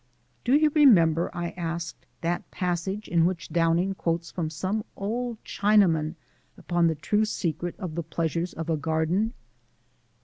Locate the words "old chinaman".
4.95-6.15